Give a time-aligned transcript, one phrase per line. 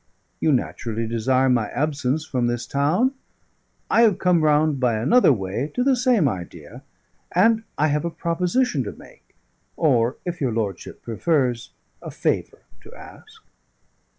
[0.39, 3.11] You naturally desire my absence from this town;
[3.87, 6.81] I have come round by another way to the same idea.
[7.33, 9.35] And I have a proposition to make;
[9.77, 13.43] or, if your lordship prefers, a favour to ask."